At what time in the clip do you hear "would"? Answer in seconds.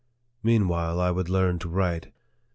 1.11-1.29